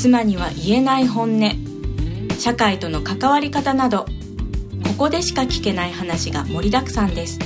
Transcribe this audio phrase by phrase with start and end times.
[0.00, 1.50] 妻には言えない本音。
[2.38, 4.04] 社会との関わり方など
[4.84, 7.40] ここでしか聞けない話が盛りだくさんです。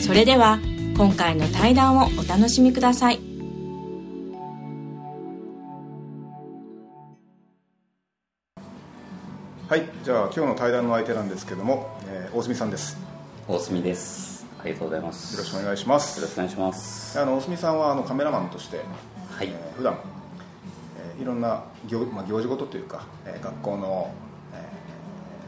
[0.00, 0.58] それでは
[0.96, 3.20] 今回の対談をお楽しみください。
[9.68, 12.96] はい、じゃあ今日の対談の相手なんですけども、えー大隅さんです。
[13.46, 14.46] 大隅です。
[14.62, 15.34] ありがとうございます。
[15.36, 16.20] よろしくお願いします。
[16.20, 17.20] よろしくお願いします。
[17.20, 18.78] あの大隅さんはあのカメラマンとして、
[19.30, 20.13] はい、えー普段、えー
[21.20, 24.10] いろんな行,、まあ、行事ごとというか、えー学校の、
[24.52, 24.56] え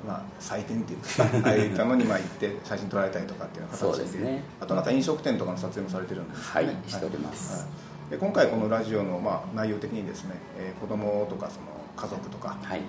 [0.05, 1.09] ーまあ、祭典っていうか
[1.49, 4.43] ああいったのにまあ行って写真撮られたりとかっていう形そうですね。
[4.61, 6.67] あとなんか飲食店とかの撮影もされてるんですよね。
[6.69, 7.63] はいしております。
[7.63, 7.67] は
[8.09, 8.11] い。
[8.11, 12.81] で今回このラジオの、まあ、内容的にですね、えー子供とかその家族とか、はい。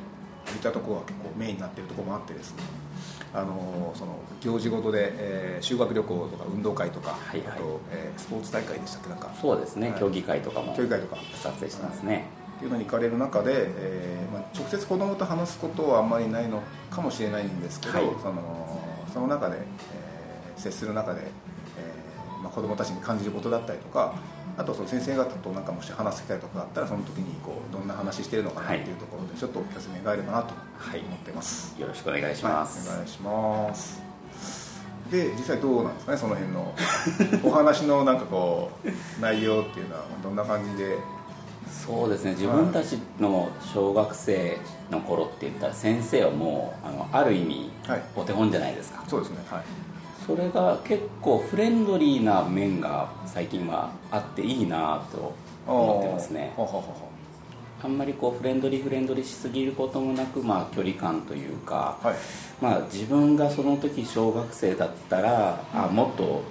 [0.46, 2.64] そういったところが結構メインになっているところもあってですね
[3.34, 7.48] あのその行事ごとで、えー修学旅行とか運動会とか、はいはい。
[7.50, 9.10] あと、えースポーツ大会でしたっけ？
[9.10, 9.30] なんか。
[9.42, 10.00] そうですね、はい。
[10.00, 11.18] 競技会とかも競技会とか。
[11.42, 12.28] 撮影してますね、
[12.58, 18.08] っていうのに行かれる中で、えーまあ、直接子供と話すことはあんまりないのかもしれないんですけど、はい。
[18.22, 18.82] その
[19.14, 20.18] その中で、えー
[20.58, 24.16] 接する中で、えーまあ、子供たちに感じることだったりとか
[24.58, 31.80] あとその先生方となんかもし話す機会とかあったらその時にこうどんな話してるのかなっていうところでちょっとお聞かせ願えればなとはい思ってます。
[31.80, 34.02] よろしくお願いします、はい、お願いします。
[35.12, 36.76] で実際どうなんですかねその辺の
[37.44, 40.98] お話のなんかこう内容っていうのはどんな感じで
[41.70, 42.32] そうですね。
[42.32, 44.58] 自分たちの小学生
[44.92, 48.04] の頃って言ったら先生はもうあのある意味はい。
[48.16, 49.38] お手本じゃないですか、そうですね。
[49.50, 49.64] はい。
[50.26, 55.33] それが結構フレンドリーな面が最近はあっていいなと
[55.66, 56.54] 思ってますね。
[57.84, 62.16] あんまりこうフレンドリーフレンドリーしすぎることもなく、まあ、距離感というか、はい。
[62.60, 66.42] まあ、自分がその時小学生だったら、あもっと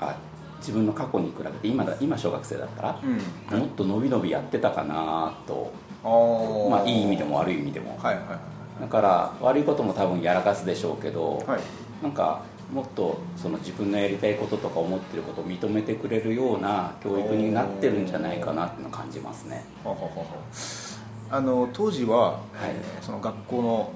[0.00, 0.16] あ
[0.58, 3.00] 自分の過去に比べて今だ今小学生だったら、
[3.50, 3.58] うん。
[3.58, 5.72] もっと伸び伸びやってたかなと、
[6.70, 8.38] まあ、いい意味でも悪い意味でも、はいはいは
[8.80, 11.60] だから悪いことも多分やらかすでしょうけど、いはい。
[12.02, 12.42] なんか
[12.72, 19.64] もっとその自分のやりたいこととか思ってることを認めてくれるような教育になってるんじゃないかなっていうのを感じますね。
[21.30, 22.40] あの当時は、はい。
[22.66, 23.92] えーその学校の、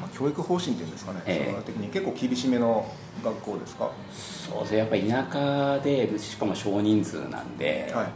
[0.00, 1.50] まあ、教育方針っていうんですかね、ええ。
[1.52, 1.88] その的に。
[1.88, 2.86] 結構厳しめの
[3.24, 3.90] 学校ですか？
[4.12, 4.78] そうですね。
[4.78, 8.06] やっぱり田舎でしかも少人数なんで、はい。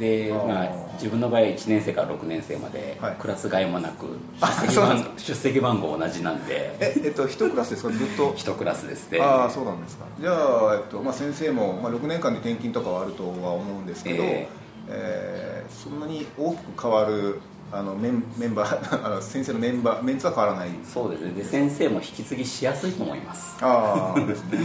[0.00, 3.16] でまあ、自分の場合は1年生から6年生まではい。
[3.18, 4.06] クラス替えもなく
[4.40, 6.74] あ出席番出席番号同じなんで。
[6.80, 7.90] ええっと一クラスですか？
[7.92, 9.20] ずっと？1クラスですね。
[9.20, 10.06] ああそうなんですか。
[10.18, 14.48] じゃあ、えっとまあ、先生も、まあ、6年間で転勤とかはあるとは思うんですけど、え。
[14.88, 17.40] えーそんなに大きく変わる
[17.72, 20.68] あのメンメンバーあの先生のメンバーメンツは変わらない。
[20.84, 21.30] そうですね。
[21.30, 23.56] で先生も引き継ぎしやすいと思います。
[23.62, 24.58] ああですね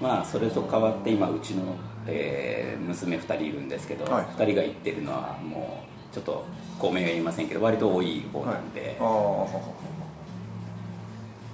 [0.00, 1.76] まあそれと変わって今うちの、
[2.06, 4.24] えー娘2人いるんですけど、はい。
[4.24, 6.44] 2人が行ってるのはもうちょっと
[6.78, 9.48] 公明は言いませんけど割と多い方なんで、ははああははは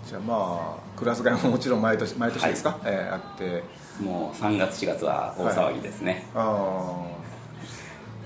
[0.06, 3.62] じゃあまあクラス替えももちろん毎年毎年ですか、えーあって。
[4.02, 7.17] もう3月4月は大騒ぎですね、ああ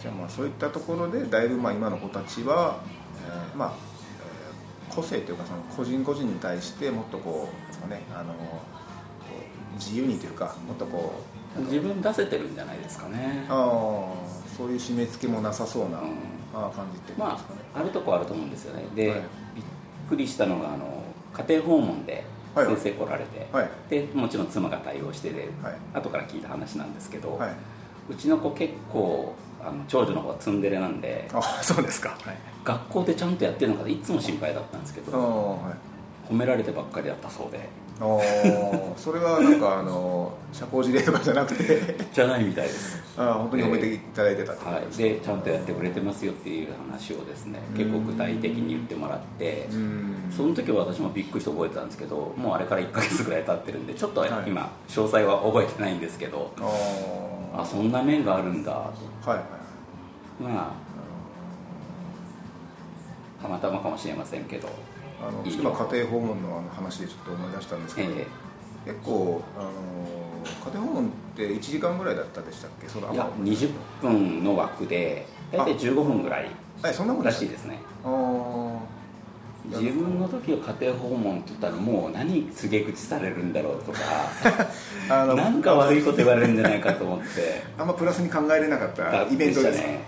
[0.02, 2.80] じゃあまあそういったところでだいぶまあ今の子たちは、
[3.24, 3.72] えーまあ、
[4.88, 8.34] えー個性というかその個人個人に対してもっとこうなんですかねあの
[9.76, 11.22] 自由にというかもっとこ
[11.58, 13.46] 自分出せてるんじゃないですかね。
[13.48, 16.16] うああそういう締め付けもなさそうな、うん。
[16.54, 17.38] ああ感じってま
[17.74, 18.84] ああるとこあると思うんですよね。
[18.94, 19.20] で、はい。
[19.56, 19.64] びっ
[20.08, 21.02] くりしたのがあの
[21.32, 22.24] 家庭訪問で
[22.54, 22.66] はい。
[22.66, 23.70] はい先生来られて、はい。
[23.88, 25.74] でもちろん妻が対応してで、はい。
[25.94, 27.50] 後から聞いた話なんですけど、はい。
[28.10, 29.34] うちの子結構
[29.64, 32.10] あの長女の方はツンデレなんであそうですか。
[32.22, 32.36] はい。
[32.64, 35.72] 学校でちゃんとやってるのかいつも心配だったんですけどは
[36.28, 36.32] い。
[36.32, 37.68] 褒められてばっかりだったそうで。
[38.00, 41.96] あーそれはなんかあの社交辞令とかじゃなくて。
[42.12, 43.00] じゃないみたいです。
[43.16, 50.14] あー本当に褒めていただいてたってことはい、でちゃんとやってくれてますよっていう話をですね結構具体的に言ってもらってうん。
[50.34, 54.30] その時は私もびっくりして覚えてたんですけどもうあれから1ヶ月ぐらい経ってるんでちょっとはい。
[54.46, 56.50] 今詳細は覚えてないんですけど
[57.54, 58.72] ああそんな面があるんだ。
[58.72, 58.78] と
[59.26, 60.42] あはいはい。
[60.42, 60.72] まあ
[63.42, 64.68] たまたまかもしれませんけど。
[65.24, 68.26] あの今家庭訪問の話でちょっと思い出したんですけど、え
[68.84, 69.70] 結構あの
[70.72, 72.88] 家庭訪問って1時間ぐらいだったでしたっけ？
[72.88, 73.70] そのえいや20
[74.00, 76.50] 分の枠で大体15分ぐらい
[76.84, 77.78] えそんなもんらしいですね。
[78.04, 78.76] あー
[79.66, 83.98] 自分の時は家庭訪問って言ったらもう何告げ口されるんだろうとか
[85.08, 87.62] あのなんか悪いこと言われるんじゃないかと思って。
[87.78, 89.78] あんまプラスに考えれなかったイベントです。
[89.78, 90.00] ね。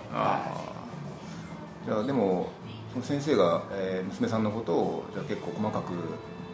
[1.85, 2.49] じゃあでも
[2.91, 5.93] その先生が、えー娘さんのことをじゃあ結構細かく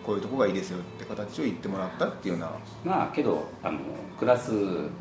[0.06, 2.52] こういうとこがいいですよって形を言ってもらったっていうような。
[2.84, 3.80] まあけどあの
[4.20, 4.52] クラス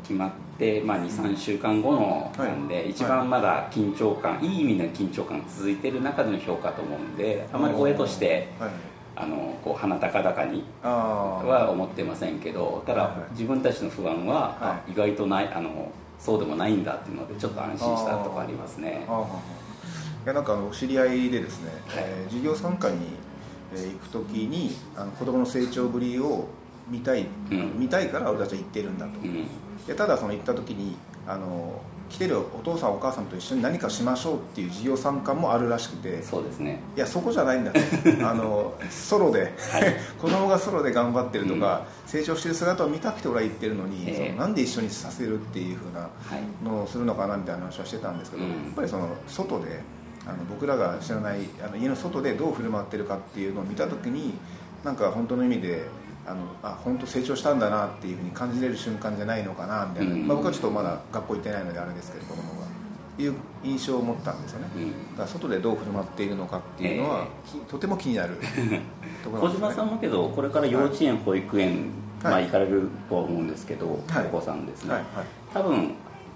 [0.03, 8.69] 決まって、まあ、23週間後のはいなんで、一番まだ緊張感、い、い意味の緊張感が続いてる中での評価と思うんであまり親としてはい。
[9.13, 13.31] あのこう鼻高々には思ってませんけどただ、はいはい。
[13.31, 19.05] 自分たちの不安は、はあ意外とないあのそうでもないんだっていうのでちょっと安心したとかありますね。
[20.23, 22.03] いやなんかあの知り合いでですね、はい。
[22.05, 23.07] えー授業参観に、
[23.73, 26.47] えー行く時にあの子供の成長ぶりを
[26.89, 27.79] 見たい、うん。
[27.79, 29.47] 見たいから俺たちは行ってるんだと、うん。
[29.87, 30.95] でただその行った時に
[31.27, 36.21] あの来てるお父さんお母さんと一緒に何かしましょうっていう授業参観もあるらしくて。
[36.21, 36.81] そうですね。
[36.97, 37.71] いやそこじゃないんだ。
[37.71, 37.79] と
[38.29, 39.53] あのソロで、
[40.21, 44.27] 子供がソロで頑張ってるとか、成長してる姿を見たくて俺は言ってるのに、ええ。
[44.27, 48.49] そのなんで一緒にさせるっていうふうなはいのをするのかなみたいな話はしてたんですけど、うん。
[48.49, 49.79] やっぱりその外で
[50.27, 54.33] あの僕らが知らないあの家の外でどう振る舞ってるかっていうのを見た時に
[54.83, 55.85] なんか本当の意味で
[56.25, 60.27] あのあ本当成長したんだなっていうふうに感じれる瞬間じゃないのかなみたいな、うん。
[60.27, 62.67] まあ、僕はちょっとまだ学校行ってないのであれですけど子供が
[63.17, 63.33] いう
[63.63, 64.91] 印象を持ったんですよね、うん。
[64.91, 68.37] だから外でどう振る舞っているのかっていうのは、きとても気になる
[69.23, 71.89] ところ 小島さんもけどこれから幼稚園、保育園、
[72.23, 72.45] まあ、はい。
[72.45, 74.25] 行かれるとは思うんですけど、はい。
[74.27, 75.01] お子さんですね、はい。
[75.15, 75.25] はい。
[75.53, 75.93] 多分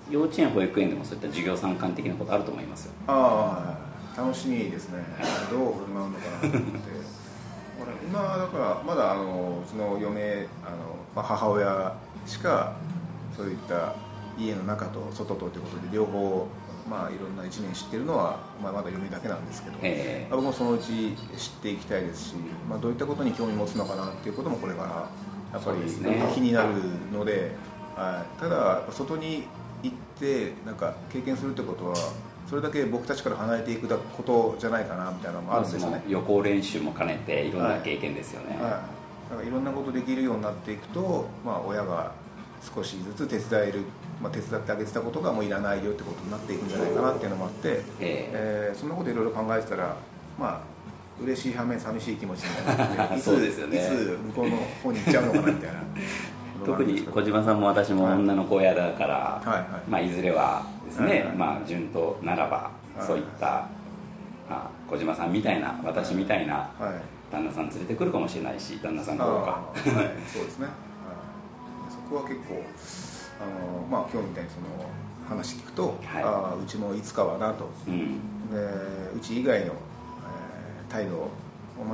[0.10, 2.94] 幼稚園保育園でもそういった授業参観的なことあると思いますよ。
[3.08, 3.78] あ
[4.16, 5.04] あ楽しみですね。
[5.50, 7.26] どう振る舞うのかなと思って。
[7.82, 12.76] 俺今だからまだあのうちの嫁あの、まあ、母親しか
[13.36, 13.96] そういった
[14.38, 16.48] 家の中と外とということで両方
[16.90, 22.36] まあいろんな一面知ってるのは、まあ、まだ嫁だけなんですけど、えまあ僕もそのうち知っていきたいですし、
[22.70, 25.10] まあ、どういったことに興味持つのかなっていうこともこれから
[25.54, 26.32] やっぱりね。
[26.34, 26.74] 気になる
[27.12, 27.56] ので、
[27.96, 29.48] はい、ただ外に
[29.86, 31.96] 行ってなんか経験するってことは
[32.48, 42.12] それだけ僕たちから離れていくことじゃないかなみたいなのもあるんですよね、予行練習も兼ねていろんな経験ですよね、はい、だからいろんなことできるようになっていくと、まあ、親が
[42.62, 43.82] 少しずつ手伝える、
[44.22, 48.72] まあ、手伝ってあげてたことがもういらないよってことになっていくんじゃないかなっていうのもあって、ええ。
[48.76, 49.96] ーそんなこといろいろ考えてたら
[50.40, 50.62] まあ
[51.24, 53.78] 嬉しい反面寂しい気持ちになって そうですよね。
[53.78, 55.80] いつ向こうの方に行っちゃうのかなみたいな
[56.64, 59.90] 特に小島さんも私も女の子親だから、はいはい。
[59.90, 61.36] まあ、いずれはですね、はいはい。
[61.36, 63.04] まあ、順当ならば、い。
[63.04, 63.68] そういった、
[64.50, 67.32] まあ、小島さんみたいな私みたいなはい。
[67.32, 70.74] 旦那さん連れてくるかもしれないし旦那さんあどうかそうですね、はい、
[71.92, 72.64] そこは結構
[73.42, 74.68] あの、まあ、今日みたいにその
[75.28, 76.24] 話聞くと、はい。
[76.24, 77.70] あーうちもいつかはなと。
[77.88, 78.20] うん。
[78.52, 78.58] で
[79.16, 79.76] うち以外の、えー
[80.88, 81.30] 態度を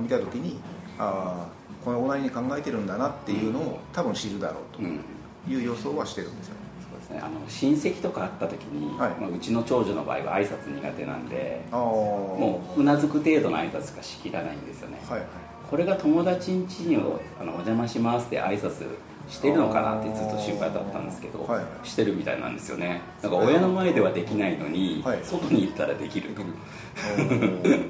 [0.02, 0.60] 見た時に
[1.00, 5.00] ああこの同じに考えてるんだなっていうのを多分知るだろううん。
[5.46, 6.56] という予想はしてるんですよ、
[6.92, 7.20] そうですね。
[7.20, 9.10] あの親戚とか会った時に、はい。
[9.20, 15.28] まあ、うちの長女の場合は挨拶苦手なんでああもううなずく程度の挨拶しかしきらないんですよね、はいはい。
[15.70, 18.86] これが友達ん家におあのお邪魔しますって挨拶
[19.28, 21.58] してるのかなってずっと心配だったんですけど、はい。
[21.58, 23.02] はいしてるみたいなんですよね。
[23.24, 25.20] なんか親の前ではできないのに、はい。
[25.24, 26.42] 外に行ったらできると。
[26.42, 26.52] おー。
[27.02, 27.90] 不思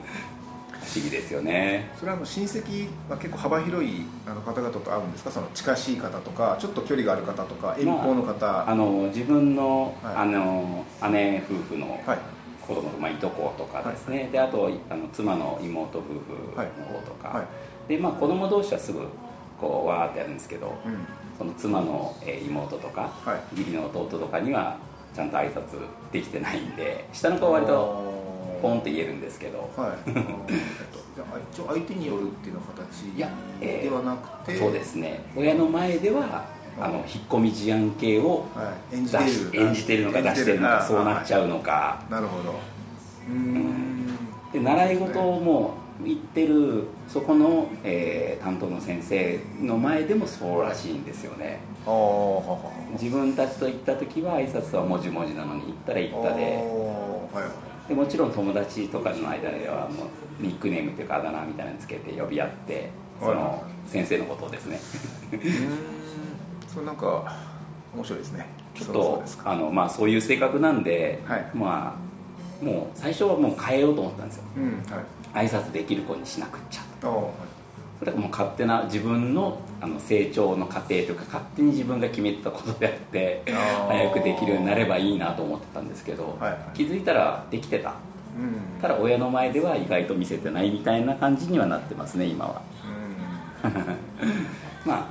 [1.00, 1.92] 議ですよね。
[1.98, 5.32] それはあの親戚は結構幅広いあの方々と会うんですか？
[5.32, 10.16] その近しい方とかちょっと距離がある方とか遠方の方、あの自分の,、はい。
[10.16, 12.20] あの姉夫婦のはい。
[12.68, 16.12] 子供、まあ、いとことかですね、であとあの妻の妹夫婦
[16.56, 17.38] の方とか、はい。
[17.40, 17.48] はい。
[17.90, 19.00] でまあ子供同士はすぐ
[19.60, 21.06] こうわーってやるんですけど、うん。
[21.38, 24.78] その妻のえー妹とか、は義理の弟とかには
[25.14, 25.64] ちゃんと挨拶
[26.12, 28.21] できてないんで下の子は割と
[28.62, 29.70] ポンって言えるんですけど。
[29.76, 29.92] はい。
[30.08, 30.22] えっと
[31.14, 35.22] じゃあ一応相手によるっていうの形いやえーではなくて、そうですね。
[35.36, 36.46] 親の前では
[36.80, 40.22] あの引っ込み思案系をはい、演出じているし演じてるのか。
[40.22, 42.02] 出してるのかそうなっちゃうのか。
[42.10, 42.52] なるほど。
[42.52, 44.08] うーん。
[44.54, 51.60] で習い事をもう行ってるそこの、えー担当の先生の前でもそうらしいんですよね。
[52.94, 56.44] 自分たちと行った時は挨拶はもじもじなのに行ったら行ったで。
[57.34, 63.36] はいでもちろん友達とかの間ではもうニックネームっていうかあだ名みたいなのつけて呼び合ってそはい。
[63.36, 64.80] の先生のことをですね。
[65.34, 65.70] うーん。
[66.70, 67.36] それなんか
[67.94, 68.46] 面白いですね。
[68.74, 71.52] ちょっとあの、まあ、そういう性格なんで、はい。
[71.54, 71.98] ま
[72.62, 74.44] あもう最初はもう変えようと思ったんですよ。
[74.56, 75.48] うんはい。
[75.48, 77.26] 挨拶できる子にしなくっちゃああはい
[78.02, 83.44] これはもう勝手な自分のあの成長の過程というか勝手に自分が決めてたことであって
[83.88, 86.60] 早くできるようになればいいなと思ってたんですけど、はいはい。
[86.74, 87.92] 気づいたらできてた。
[88.36, 88.82] うん。
[88.82, 92.64] ただ親の前では意外と見せてないみたいな感じにはなってますね今は。
[93.64, 93.72] うん。
[94.84, 95.06] まあ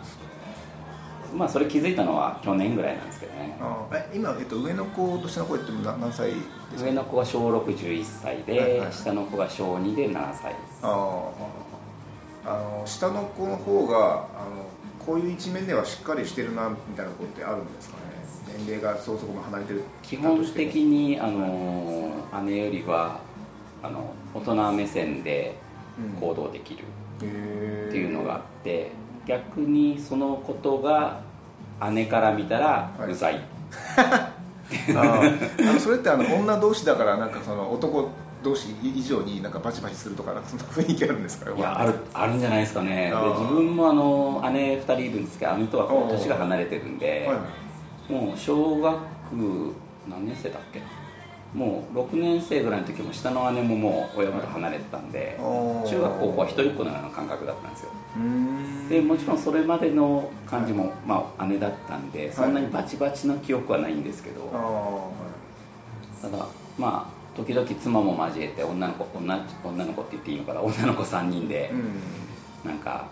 [1.32, 3.56] まあそれ気づいたのは去年ぐらいなんですけどね。
[3.92, 6.34] え今、えっと、上の子と下の子ってな何歳で
[6.76, 6.90] すか？
[6.90, 10.80] 上の子が小611歳で、はいはい下の子が小2で7歳です。
[10.82, 11.79] あー
[12.44, 14.66] あの下の子の方があの
[14.98, 18.10] こういう一面ではしっかりしてるなみたいなことってあるんですかね？
[18.58, 22.12] 年齢がそこそこも離れてる基本的にあの
[22.44, 23.20] 姉よりは
[23.82, 25.56] あの大人目線で
[26.20, 26.84] 行動できる
[27.18, 28.90] っていうのがあって
[29.26, 31.20] 逆にそのことが
[31.92, 33.12] 姉から見たらはい。
[33.12, 33.40] うざい、
[33.96, 35.70] あー。
[35.70, 38.10] あのそれってあの女同士だからなんかその男
[38.42, 41.50] 同士以上になんかバチバチするとかそんな雰囲気あるんですか？
[41.54, 43.12] いやあるあるんじゃないですかね。
[43.38, 47.38] 自分もあの姉2人いるんですけど姉とは年が離れてるんで、はい
[48.12, 48.96] もう小学
[50.08, 50.82] 何年生だっけ？
[51.56, 55.88] もう6年生ぐらいの時も下の姉ももう親元離れてたんで、おー。
[55.88, 57.90] 中学高校は一人っ子のような感覚だったんですよ。
[58.88, 64.50] でもちろんそれまでの感じも、まあ、姉だったんでそんなにバチバチの記憶はないんですけど、
[66.20, 66.46] ただ
[66.78, 70.60] まあ時々妻も交えて女の子女女の子って言っていいのかな？
[70.62, 72.70] 女の子3人でうん。
[72.70, 73.06] なんか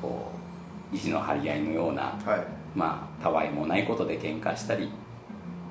[0.00, 0.32] こ
[0.92, 2.46] う意地の張り合いのようなはい。
[2.74, 4.88] まあたわいもないことで喧嘩したり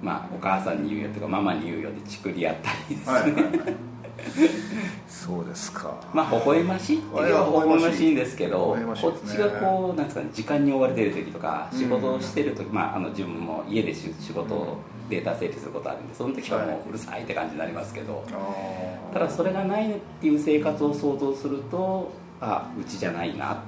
[0.02, 3.76] まあお母さんに言うよとかママに言うよでチクり合ったりですね、はいはいはい。
[5.08, 5.96] そうですか。
[6.14, 9.04] まあ微笑ましいっていう微微笑ましいんですけど微笑ましい。
[9.04, 14.78] こっちがこうなんですかね時間に追われてる時とかうん仕事をしてる時、まああの自分も家でし仕事を
[15.10, 19.14] データ整理することあるんでその時はもはいううるさいって感じになりますけど、あー。
[19.14, 23.64] ただそれがないっていう生活を想像するとあうちじゃないな、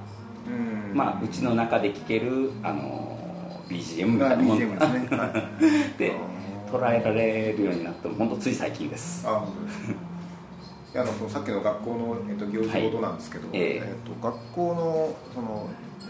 [0.46, 0.96] うん。
[0.96, 3.18] まあうちの中で聴けるあの
[3.68, 4.60] BGM みたがいなもの。
[4.60, 5.26] BGM ですね、は
[5.96, 6.12] い、 で
[6.72, 9.26] 捉えられるようになったの本当つい最近です。
[9.26, 15.68] あのそのさっきの学校の、えっと、行事ごとなんですけど、はいえええっと、学校のその、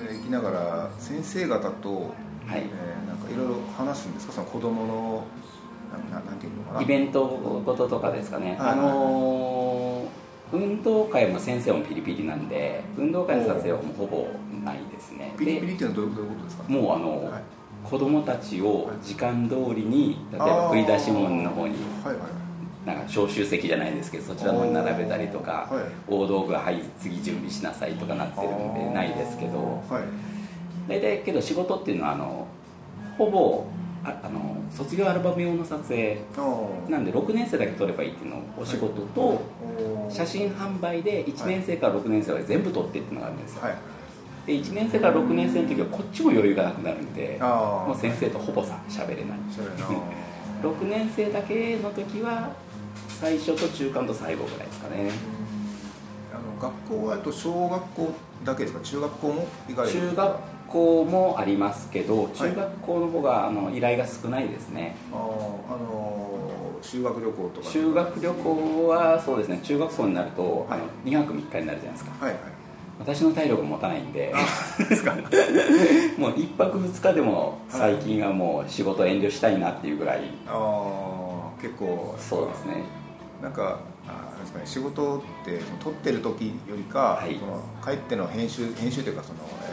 [0.09, 2.15] えー行きながら先生方と、
[2.47, 2.61] はい。
[2.61, 4.33] えーなんかいろいろ話すんですか？
[4.33, 5.25] その子供の
[6.11, 6.83] なななんていうのかな？
[6.83, 10.07] イベントごととかですかね、はいあのー
[10.53, 14.29] 運動会も先生もピリピリなんで運動会の撮影はもうほぼ
[14.65, 15.35] ないですね。
[15.37, 16.63] ピリピリでっていうのはどういうことですか？
[16.69, 17.43] もうあの、はい。
[17.83, 21.75] 子供たちを時間通りに例えば繰り出し門の方に
[22.05, 22.87] はいはい。
[22.87, 25.85] なんか招集席じゃないですけどそちらの方に並べたりとか、はい。
[26.09, 29.59] 大道具がはい次準備しなさいとかなってるんでないですけど
[29.91, 30.03] はい
[30.89, 32.47] 大体けど仕事っていうのはあの
[33.19, 33.65] ほぼ
[34.05, 36.19] ああの卒業アルバム用の撮影。
[36.89, 39.41] なんで6年生だけ撮ればいいっていうのをお仕事と
[40.09, 43.75] 写真販売で1年生から6年生まで全部撮ってっていうのがあるんですよ、はい。
[44.47, 49.39] で1年生から6年生の時はこっちも余裕がなくなるんでもう先生とほぼさ喋れない。
[49.51, 49.73] それな
[50.63, 52.51] 6 年生だけの時は
[53.09, 55.11] 最初と中間と最後ぐらいですかね。
[56.33, 58.09] あの学校はえっと小学校
[58.45, 58.81] だけですか？
[58.83, 60.37] 中学校も行かれる中学
[60.69, 64.97] 校もありますけど中学校の方があの依頼が少ないですね。
[65.13, 66.37] あーあの
[66.83, 67.69] 修学旅行とか。
[67.69, 69.61] 修学旅行はそうですね。
[69.63, 72.13] 中学校になるとあの2泊3日になるじゃないですか。
[72.25, 72.41] はいはい。
[72.99, 74.33] 私の体力持たないんで。
[74.89, 75.15] ですか。
[76.17, 80.21] もう1泊2日でも最近はもう仕事遠慮したいなっていうぐらい。
[80.47, 80.53] あ
[81.59, 82.85] あ結構そうですね。
[83.43, 84.67] なんかあですかね。
[84.67, 87.39] 仕事って撮ってる時よりか、はい。
[87.39, 89.66] その帰っての編集編集というかその、え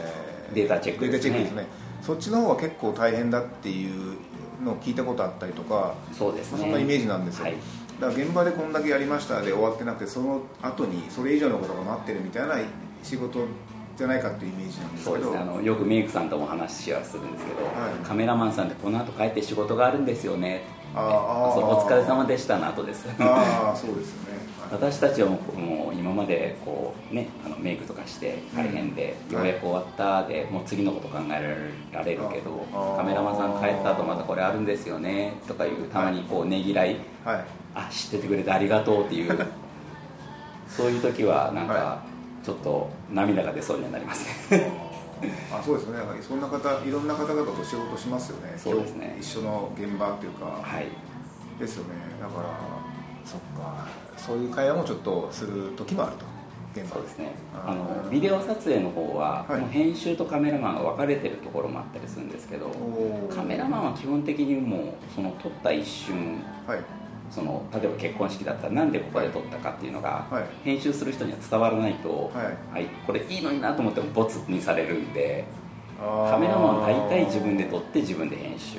[0.52, 1.38] データチェックですね。
[1.40, 1.66] ね。
[2.02, 4.16] そっちの方は結構大変だっていう
[4.62, 6.58] のを聞いたことあったりとか、そうですね。
[6.58, 7.54] まあそんなイメージなんですよ、はい。
[8.00, 12.56] だから現場でこんだけやりましたで終わってなくてその後にそれ以上のことが待ってるみたいな
[13.02, 13.40] 仕事
[13.96, 15.30] じゃないかっていうイメージなんですけど。
[15.30, 15.38] ね。
[15.38, 17.70] あのよくメイクさんとも話はするんですけど、は
[18.02, 18.04] い。
[18.04, 20.62] カメラマンさんってこの後帰って仕事があるんですよね。
[20.94, 21.02] あー。
[21.02, 23.06] あーそうお疲れ様でしたの後です。
[23.18, 29.36] ああそうですよね私たちはもうもう今までこう、ね、あのメイクとかして大変で、うん。
[29.36, 32.66] ようやく終わったでもう次のこと考えられるけど
[32.96, 36.96] カメラマンさん帰った後またこれあるんですよねとかいうたまにこうねぎらい。
[37.24, 37.44] はい。
[37.74, 39.38] あ知っててくれてありがとうっていう。
[40.68, 42.02] そういう時はなんはか
[42.42, 44.72] ちょっと涙が出そうにはなりますね。
[45.52, 45.98] あそうですね。
[46.20, 48.54] そんな方いろんな方々と仕事しますよね。
[48.56, 49.16] そうですね。
[49.20, 50.88] 一緒の現場っていうか、はい。
[51.58, 51.90] ですよね。
[52.20, 52.48] だから
[53.24, 53.86] そっか
[54.24, 56.24] そういう会話もちょっとする時もあると
[56.74, 57.32] 現場そうですね。
[57.54, 59.60] あのビデオ撮影の方は、はい。
[59.60, 62.70] もう編集とカメラマンが分かれてるところもあったりするんですけど
[63.32, 66.78] カメラマンは基本的にもうその撮った一瞬はい。
[67.30, 70.44] その例えば結婚式だったらなんでここで撮ったかっていうのが、はい。
[70.64, 72.86] 編集する人には伝わらないと、はい。
[73.06, 75.44] これいいのになと思ってもボツにされるんで
[75.98, 78.78] カメラマンは大体自分で撮って自分で編集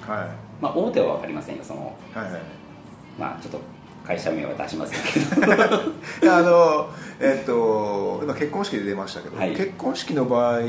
[0.00, 2.42] はいまあ大手は分かりませんよそのはいはい
[3.18, 3.60] まあちょっと
[4.04, 5.00] 会社名は出しません
[5.40, 5.52] けど。
[6.32, 6.88] あの
[7.20, 9.50] えっと今結婚式で出ましたけど、はい。
[9.54, 10.60] 結婚式の場合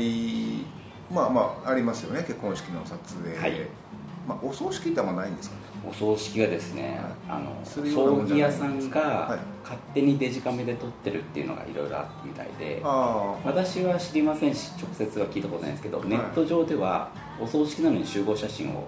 [1.12, 3.60] まあまあありますよね結婚式の撮影、はい。
[4.26, 5.62] まあ、お葬式ってあんまないんですかね？
[5.86, 6.98] お葬式がですね、
[7.28, 8.88] あのするようなも葬儀屋さんはい。
[8.88, 16.08] が勝手にデジカメで撮ってるっていうのがいろいろあったみたいでああ私は知りませんし直接は聞いたことないんですけど、い。
[16.08, 18.86] ネット上ではお葬式なのに集合写真を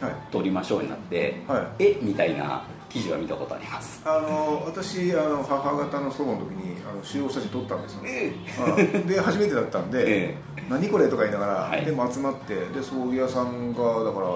[0.00, 0.12] はい。
[0.30, 1.84] 撮りましょうになって、はい。
[1.84, 4.00] えみたいな記事は見たことあります。
[4.04, 10.36] あの私あの母方の祖母の時にあの集合写真撮ったんですよ、えはいで初めてだったんで、え
[10.68, 11.84] 何これとか言いながら、はい。
[11.84, 14.26] でも集まってで葬儀屋さんがだから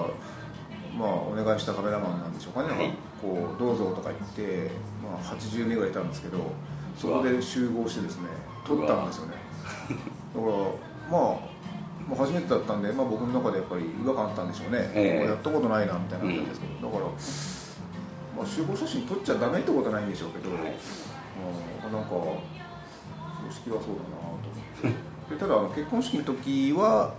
[0.97, 2.93] まあお願いしたカメラマンなんでしょうかね、はい。
[3.21, 4.71] こうどうぞとか言って、
[5.03, 6.39] まあ、80名ぐらいいたんですけど
[6.97, 8.27] そこで集合してですね
[8.65, 9.33] 撮ったんですよね。
[10.35, 10.53] だから
[11.09, 11.51] まあ
[12.07, 15.25] まあ初めてだったんで、まあ、僕の中でやっぱり違和感あったんでしょうね、ええ。
[15.25, 17.11] やったことないなみたいな感じですけど、だから、
[18.35, 20.61] まあ、集合写真撮っちゃダメってことはないんでしょうけど、はい。
[20.61, 22.39] うんなんか葬
[23.49, 24.47] 式はそうだなと
[24.87, 24.93] 思っ
[25.29, 25.35] て。
[25.35, 27.13] でただ結婚式の時は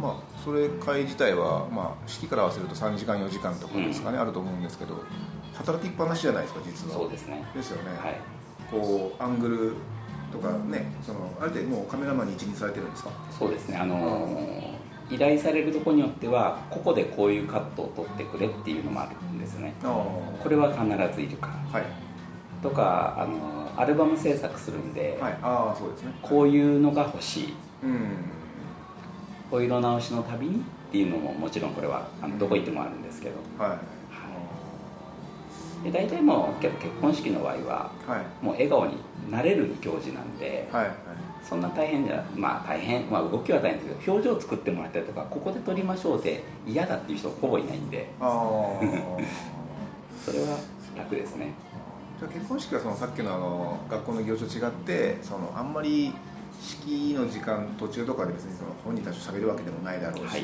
[0.00, 5.02] まあそれ会自体は、まあ、式から合わせると3時間4時間とかですかね、あると思うんですけど
[5.54, 6.94] 働きっぱなしじゃないですか実は。
[6.94, 7.44] そうですね。
[7.54, 8.20] ですよね、はい。
[8.70, 9.72] こうアングル
[10.32, 13.10] とかねそのあれでもうカメラマンに一任されてるんですか？
[13.38, 13.76] そうですね。
[13.76, 14.80] あのー
[15.12, 19.10] 依頼されるところによってはここでこういうカットを撮ってくれっていうのもある。
[19.29, 21.84] んですよねこれは必ずいるかはい。
[22.62, 25.38] とかあのーアルバム制作するんで、はい。
[25.40, 26.12] ああそうですね。
[26.20, 27.54] こういうのが欲しい。
[27.84, 28.10] うん。
[29.50, 30.58] お色直しのたびにっ
[30.92, 33.78] ていうのももちろんこれはあのどこ行ってもあるんですけど、は
[35.82, 35.84] い。
[35.84, 38.44] で大体もう結婚式の場合ははい。
[38.44, 38.96] もう笑顔に
[39.30, 40.94] なれる行事なんで、はいはい
[41.42, 48.08] そんな大変じゃまあ大変、まあ、動きは大変ですけど表情作ってもらったりとかここで撮りましょうで嫌だっていう人ほぼいないんで。
[48.20, 48.30] ああ
[50.24, 50.58] それは
[50.96, 51.52] 楽ですね。
[52.18, 56.12] じゃあ結婚式はそのさっきのあの学校の行事と違ってそのあんまり
[56.60, 60.42] 式の時間途中とかで別にその本人たちと喋るわけでもないだろうし、はい。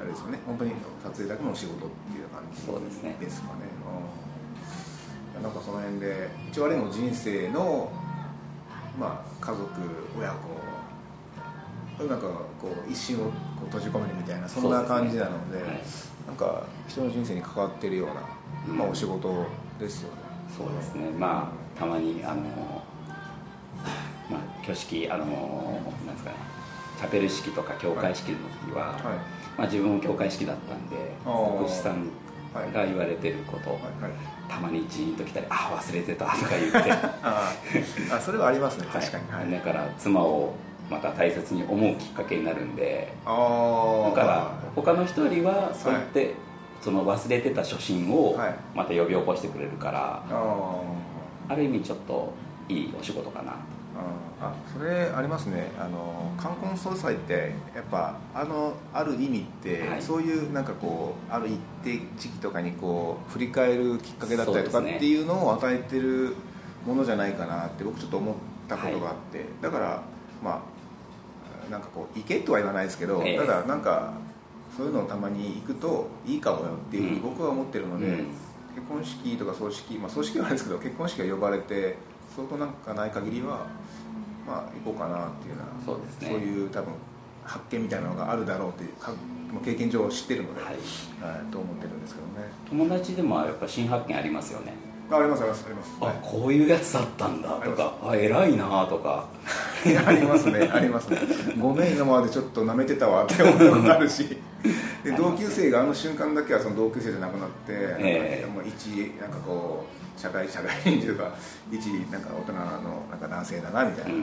[0.00, 0.38] あれですよね。
[0.46, 0.72] 本当に
[1.04, 3.16] 撮影だけのお仕事っていう感じそうですね。
[3.20, 3.52] ですかね。
[5.36, 5.42] うん。
[5.42, 7.92] なんかその辺で一応あれも人生の
[8.98, 9.68] まあ家族
[10.18, 12.06] 親子。
[12.06, 12.28] なんか
[12.60, 13.32] こう一瞬をこ
[13.62, 15.64] う閉じ込めるみたいなそんな感じなのでね。
[15.64, 15.80] はい。
[16.28, 19.46] なんか人の人生に関わってるような、まあ、お仕事
[19.80, 20.20] ですよね、
[20.56, 21.10] そうですね。
[21.10, 22.34] まあたまにあの
[24.30, 25.24] まあ挙式あの
[26.06, 26.36] なんですかね。
[26.98, 28.98] チャペル式とか教会式の時は、はい。
[29.56, 32.06] まあ、自分も教会式だったんで牧師さん
[32.54, 34.12] が言われてること、はいはい。
[34.48, 36.92] たまにジーンと来たり「あ忘れてた」とか言って。
[38.12, 39.50] あそれはありますね確かに、はい。
[39.50, 40.54] だから妻を
[40.90, 43.12] また大切に思うきっかけになるんで。
[43.24, 46.34] だから他の人よりはそうやって、
[46.80, 48.54] その忘れてた初心をはい。
[48.74, 50.80] また呼び起こしてくれるから、あ
[51.50, 51.54] あ。
[51.54, 52.32] る意味ちょっと
[52.68, 53.54] いいお仕事かなー
[54.40, 55.72] あそれありますね。
[55.78, 60.02] あの冠婚葬祭ってやっぱあのある意味って、はい。
[60.02, 66.36] そういうなんかこうある一定時期とかにこう振り返るきっかけだったりとかっていうのを与えてる
[66.86, 68.34] ものじゃないかなって僕ちょっと思っ
[68.68, 70.02] たことがあって、だから
[70.42, 70.62] ま
[71.68, 73.38] あなんかこう行けとは言わないですけど、ええ。
[73.38, 74.14] ただなんか
[74.76, 78.26] そういうのをたまに行くといいかもよっていうふうに僕は思ってるので、うん。
[78.78, 81.96] 結婚式とか葬式、まあ、葬式はあれですけど結婚式が呼ばれて
[82.38, 83.66] 相当なんかない限りは
[84.46, 86.28] まあ行こうかなっていうようなそうですね。
[86.30, 86.92] そういう多分
[87.42, 89.10] 発見みたいなのがあるだろうっていうか
[89.52, 90.74] もう経験上知ってるので、はい。
[90.74, 92.48] はいと思ってるんですけどね。
[92.68, 94.72] 友達でもやっぱ新発見ありますよね。
[95.10, 97.94] あありますありますあります、あはいこういうやつだったんだとか。
[98.02, 99.26] あ偉いなとか。
[100.06, 101.18] ありますねありますね。
[101.58, 104.38] ごめん今までちょっと舐めてたわって思ったことあるし。
[105.02, 108.42] で同級生があの瞬間だけはその同級生じゃなくなって、ええ。
[108.42, 111.32] なんかもう一なんかこう社会社会人というか
[111.70, 112.58] 一なんか大人の
[113.08, 114.22] なんか男性だなみたいな,、うん。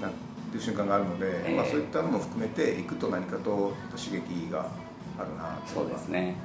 [0.00, 0.10] なっ
[0.52, 1.56] ていう瞬間があるので、ええ。
[1.56, 4.70] まあ、そういったのも含めて行くと何かと刺激が
[5.18, 6.36] あるなっていそうですね。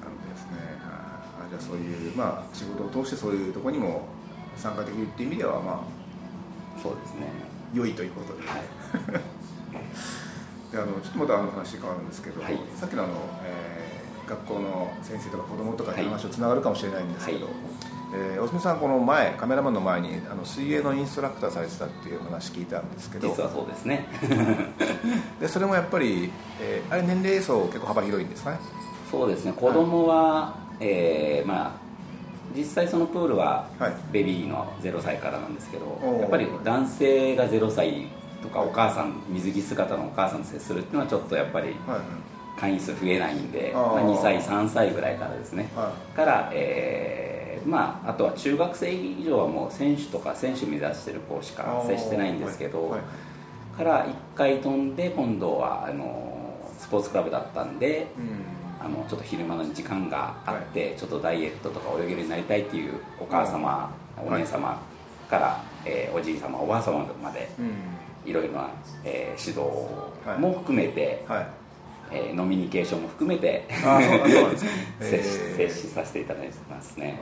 [0.00, 0.56] なのでですね。
[0.88, 4.06] ああじゃあそういう、まあ、仕事を通してそういうところにも
[4.56, 5.84] 参加できるっていう意味ではま
[6.78, 7.26] あそうですね。
[7.74, 8.62] 良いということで,、はい。
[10.72, 12.58] であのちょっとまたあの話変わるんですけど、はい。
[12.74, 13.12] さっきのあの、
[13.44, 13.76] えー
[14.26, 17.54] 学校の先生とか子供とかって話とつながるかもしれないんですけど、はい
[18.14, 23.28] えー大隅さんこの前カメラマンの前にあの水泳のインストラクターされてたっていう話聞いたんですけど。
[23.28, 24.06] 実はそうですね。
[25.40, 28.58] でそれもやっぱり、えーあれ年齢層結構幅広いんですかね？
[29.10, 29.52] そうですね。
[29.52, 31.86] 子供は、えーまあ
[32.56, 33.92] 実際そのプールははい。
[34.12, 36.20] ベビーの0歳からなんですけど、おー。
[36.20, 38.06] やっぱり男性が0歳
[38.42, 42.00] とかお母さん水着姿のお母さんと接するっていうのはちょっとやっぱりはい。
[42.58, 45.68] 会員数増えないんでまあ、2歳3歳ぐらいからですね。
[45.76, 47.35] はから、えー
[47.66, 53.04] まあ、あとは中学生以上はもう選手とか選手目指してる子しいか接してないんですけど、はいは
[53.74, 53.76] い。
[53.76, 58.56] から1回飛んで今度はあのスポーツクラブだったんでうん。
[58.78, 63.90] あのちょっと昼間の時間があって、ちょっとダイエットとか泳げるようになりたいっていうお母様、
[64.22, 64.34] うん。
[64.34, 64.80] お姉様
[65.28, 68.30] から、えーおじい様おばあ様までうん。
[68.30, 68.68] いろいろな、
[69.02, 71.46] えー指導も含めて、はい。
[72.12, 73.66] えーノミニケーションも含めて
[75.00, 77.18] 接しさせていただいてますね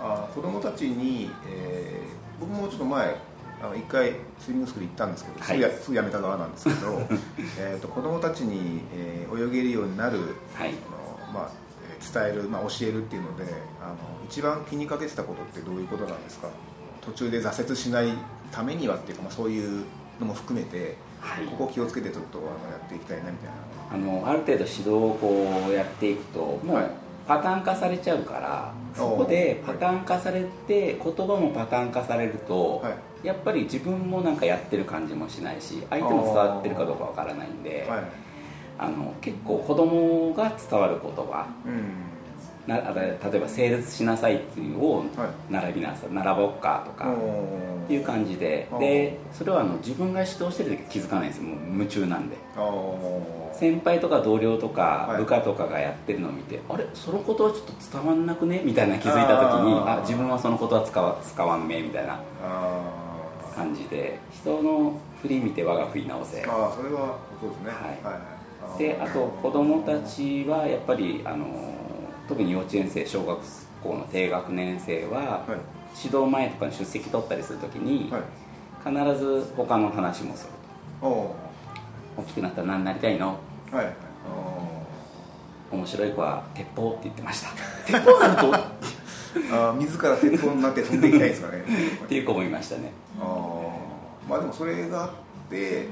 [0.00, 3.16] あ子供たちに、えー僕もちょっと前
[3.62, 5.46] あの一回スイミングスクール行ったんですけど、はい。
[5.46, 7.00] すぐやすぐやめた側なんですけど
[7.60, 10.18] えーと子供たちに、えー泳げるようになる、
[10.54, 10.70] はい。
[10.70, 11.50] あのまあ、
[11.88, 13.44] えー伝える、まあ、教えるっていうので
[13.80, 13.94] あの
[14.28, 16.48] 一番気にかけてたことってどういうことなんですか？
[17.00, 18.08] 途中で挫折しない
[18.50, 19.84] ためにはっていうか、まあ、そういう
[20.20, 21.46] のも含めて、はい。
[21.46, 23.54] ここ気をつけてちょっとあのやっていきたいなみたいな。
[23.92, 26.84] あのある程度指導をこうやっていくともはい。
[26.84, 26.90] う
[27.26, 33.26] パターン化されちゃうからそこでパターン化されて言葉もパターン化されると、はい。
[33.26, 38.02] やっぱり自分もなんかやってる感じもしないし相手も伝わってるかどうかわからないんではい。
[38.76, 42.13] あの結構子供が伝わる言葉うん
[42.66, 45.08] なあ例えば「整列しなさい」っていうのをはい。
[45.50, 47.12] 並びなさい並ぼっかとかお
[47.84, 48.66] っていう感じで。
[48.80, 51.44] でそれはあの自分が指導してる時気づかないんですよ。
[51.44, 52.36] もう夢中なんで。
[53.52, 55.18] 先輩とか同僚とかはい。
[55.20, 56.86] 部下とかがやってるのを見て、あれ？
[56.94, 58.62] そのことはちょっと伝わんなくね？
[58.64, 62.18] みたいな気づいた時にあ自分はそのことは使わ使わんめみたいな。
[62.42, 62.80] あ
[63.54, 64.18] 感じで。
[64.32, 66.42] 人の振り見て我が振り直せ。
[66.42, 67.68] ーあーそれはそうですね。
[67.70, 68.14] はい。
[68.14, 68.22] はい
[68.78, 71.46] であと子供たちはやっぱりあの
[72.28, 73.38] 特に幼稚園生小学
[73.82, 76.04] 校の低学年生は、はい。
[76.04, 78.22] 指導前とかに出席取ったりするときに、はい。
[78.84, 80.50] 必ず他の話もする
[81.00, 81.34] と。
[82.16, 82.60] 大きくなった？
[82.62, 83.38] ら何になりたいの？
[83.70, 83.92] ーはい。
[85.70, 87.48] 面白い子は鉄砲って言ってました
[87.86, 88.50] 鉄砲なると？
[88.50, 88.52] っ
[89.50, 91.64] あー自ら鉄砲になって飛んでいきたいですかね。
[92.08, 92.92] ていう子もいましたね。
[93.20, 94.30] あー。
[94.30, 95.10] まあでもそれがあっ
[95.50, 95.88] て、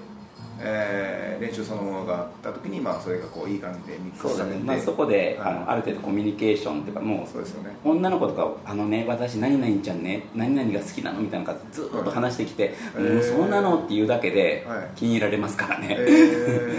[0.63, 5.53] えー練習そのものがあった時にまあそれがこういい感じでミックスされてそね、まあ、そこで、はい。
[5.53, 13.05] あのある程度コミュニケーションというかもうそうですよね女の子とか「あのね私何々ちゃんね何々が好きなの?」みたいなのがずっと話してきて「はい。
[13.05, 14.89] もうそうなの?」っていうだけではい。
[14.95, 16.75] 気に入られますからね、え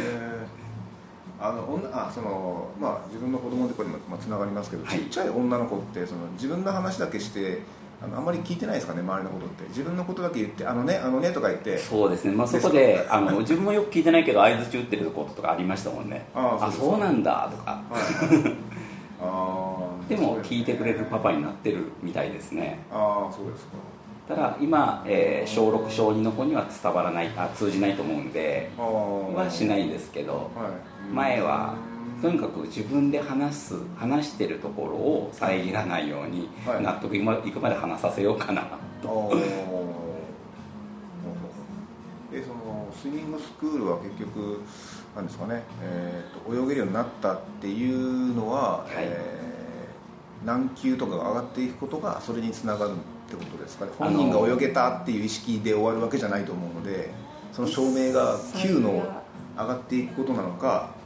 [1.41, 4.99] ー、 あの女あそのまあ自分の子供でこれもまあつながりますけど、はい。
[4.99, 7.59] ちっちゃい女の子ってその自分の話だけして
[8.03, 9.63] あのあんまり聞いてないですかね周りのことって。
[9.69, 11.77] 自分のことだけ言って「あのねあのね」とか言って。
[11.77, 16.25] そうですね、まあ、そこであの自分もよく聞いてないけど相づち打ってることとかありましたもんね。
[16.35, 17.71] あああそうなんだとか。
[17.71, 18.55] はい。
[19.21, 22.79] あー でも聞いてくれるパパになってるみたいですね。
[22.91, 23.71] ああそうですか。
[24.27, 31.13] ただ今、えー小6小2の子には伝わらないあ通じないと思うんではしないですけどはい。
[31.13, 31.75] 前は
[32.23, 36.81] とにかく自分で話す話してるところを遮らないようにはい。
[36.81, 38.61] 納得いくまで話させようかな。
[38.61, 39.29] あー。
[42.31, 44.61] でそのスイミングスクールは結局
[45.13, 48.91] なんですかね、えーと泳げるようになったっていうのは、い。
[48.95, 49.43] えー
[50.45, 52.95] 何級とかが上がっていくことがそれにつながるっ
[53.29, 53.91] てことですかね。
[53.99, 57.11] 本人が泳げたっていう意識で終わるわけじゃないと思うので
[57.51, 59.03] その証明が級の
[59.57, 61.02] 上がっていくことなのかえー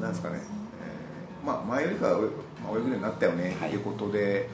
[0.00, 0.40] なんですかね、
[0.82, 3.50] えーまあ、前よりかは泳,、まあ、泳げるようになったよね。
[3.50, 4.48] っていうことで、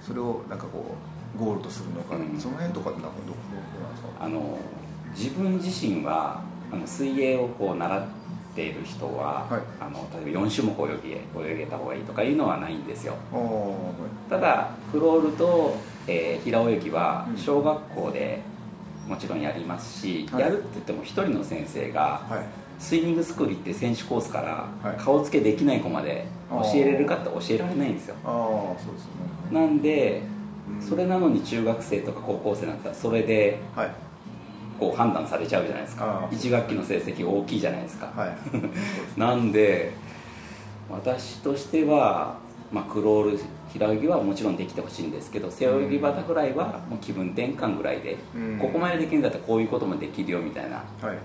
[0.00, 0.94] それをなんかこ
[1.36, 2.38] うゴールとするのか、うん。
[2.40, 3.38] その辺とかってなんかどど
[3.78, 4.08] うなんですか？
[4.24, 4.58] あの
[5.16, 8.06] 自分自身はあの水泳をこう習っ
[8.54, 9.60] ている人は、はい。
[9.80, 10.96] あの例えば4種目泳
[11.44, 13.14] げ泳げた方がいいとかいうのはないんですよ。
[13.32, 17.36] あーただクロールと、えー平泳ぎはうん。
[17.36, 18.40] 小学校で
[19.08, 20.42] もちろんやりますし、はい。
[20.42, 22.44] やるって言っても一人の先生がはい
[22.80, 24.96] スイミングスクール行って選手コースからはい。
[24.98, 28.16] 顔つけできない子まで教えれるかって教えられないんですよ。
[28.24, 29.10] ああそうですよ
[29.52, 29.60] ね。
[29.60, 30.22] なんで
[30.80, 30.82] うん。
[30.82, 33.90] それなのに中学生とか高校生になったらそれではい。
[34.80, 38.36] こう判断されちゃうじゃないですあかー1学期の成績大きいじゃないですか、はい。
[39.20, 39.92] なんで
[40.90, 42.38] 私としては、
[42.72, 43.38] まあ、クロール
[43.72, 48.58] 平泳ぎはもちろんできてほしいんですけど背泳ぎバタフライはもう気分転換ぐらいで、うん。
[48.58, 51.18] ここまでできるんだったらこういうこともできるよみたいなはい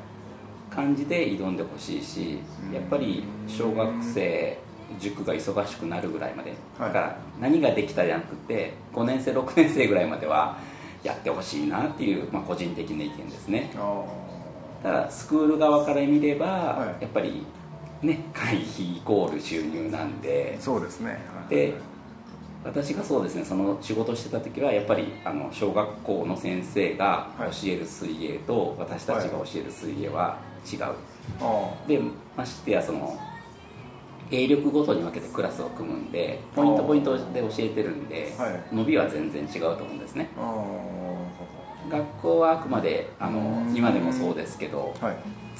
[0.75, 2.73] 感じで挑んでほしいしうん。
[2.73, 4.57] やっぱり小学生
[4.99, 6.93] 塾が忙しくなるぐらいまで、はい。
[6.93, 10.57] だから何ができたじゃなくて5年生6年生ぐらいまでは
[11.03, 13.71] やってほしいなっていう、まあ、個人的な意見ですね。
[13.75, 14.03] あ
[14.83, 17.03] ただスクール側から見れば、はい。
[17.03, 17.45] やっぱり
[18.01, 21.11] ね会費イコール収入なんであそうですね。
[21.11, 21.49] はい。
[21.49, 21.73] で
[22.65, 30.79] 私がそうですねその仕事してた時はやっぱりあの小学校の先生が教える水泳と私たちが教える水泳は違う、
[31.41, 32.01] あで
[32.35, 33.17] ましてやその
[34.31, 38.75] 泳力ごとに分けてクラスを組むんでポイントポイントで教えてるんで、はい。
[38.75, 40.29] 伸びは全然違うと思うんですね。
[41.87, 43.75] 学校はあくまであのうん。
[43.75, 45.17] 今でもそうですけどあはい。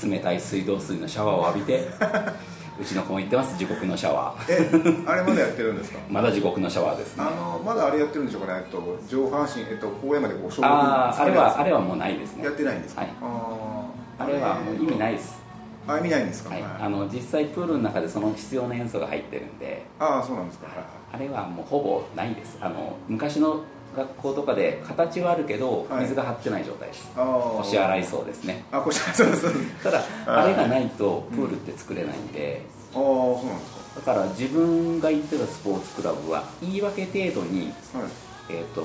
[0.09, 1.87] 冷たい水道水のシャワーを浴びて
[2.79, 4.45] うちの子も言ってます地獄のシャワー。
[4.53, 5.99] えあれまだやってるんですか？
[6.09, 7.23] まだ地獄のシャワーですね。
[7.25, 12.43] あのまだあれやってるんでしょうかねえっと上半身えっと公園までこう消あああれはあれははもうないですね。
[12.43, 13.01] やってないんですか？
[13.01, 13.11] はい。
[13.21, 14.23] あー。
[14.23, 15.43] あれはもう意味ないです。
[15.87, 16.49] あ意味ないんですか？
[16.49, 16.71] はい、はい。
[16.81, 19.85] あの実際プールの中でその必要な塩素が入ってるんで。
[19.99, 20.65] ああそうなんですか。
[20.67, 20.75] はい。
[21.13, 22.57] あれはもうほぼないです。
[22.59, 23.61] あの昔の
[23.95, 26.01] 学校とかで形はあるけどはい。
[26.01, 28.63] 水が張ってない状態です、ああ腰洗いそうですね。
[28.71, 29.83] あ腰洗いそうです。
[29.83, 30.07] ただはい。
[30.27, 32.61] あれがないとプールって作れないんで、
[32.93, 38.07] ああそうなんですだから自分が行ってたスポーツクラブは言い訳程度にかはい。
[38.49, 38.81] えっ、と